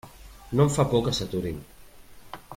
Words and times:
No 0.59 0.65
em 0.67 0.71
fa 0.77 0.85
por 0.95 1.03
que 1.09 1.13
s'aturin. 1.19 1.61